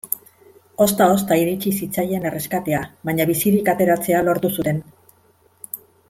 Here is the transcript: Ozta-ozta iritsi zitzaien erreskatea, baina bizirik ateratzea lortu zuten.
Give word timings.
Ozta-ozta 0.85 1.35
iritsi 1.41 1.73
zitzaien 1.79 2.25
erreskatea, 2.31 2.79
baina 3.09 3.27
bizirik 3.33 3.69
ateratzea 3.77 4.23
lortu 4.31 4.51
zuten. 4.55 4.81